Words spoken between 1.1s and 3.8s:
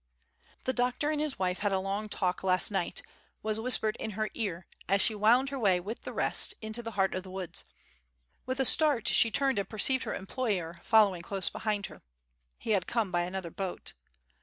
and his wife had a long talk last night," was